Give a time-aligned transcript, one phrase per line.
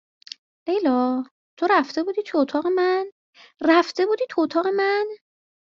[0.67, 1.23] لیلا،
[1.57, 3.11] تو رفته بودی تو اتاق من؟
[3.69, 5.05] رفته بودی تو اتاق من؟